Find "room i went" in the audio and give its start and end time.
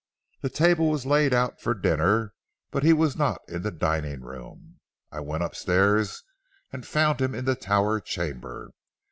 4.21-5.43